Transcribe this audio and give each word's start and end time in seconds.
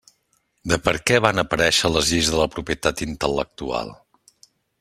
De 0.71 0.79
per 0.87 0.93
què 1.09 1.19
van 1.25 1.43
aparèixer 1.43 1.93
les 1.93 2.09
lleis 2.13 2.31
de 2.33 2.39
la 2.41 2.49
propietat 2.57 3.07
intel·lectual. 3.09 3.97